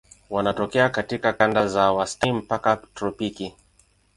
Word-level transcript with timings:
Wanatokea 0.29 0.89
katika 0.89 1.33
kanda 1.33 1.67
za 1.67 1.91
wastani 1.91 2.33
mpaka 2.33 2.77
tropiki. 2.95 3.55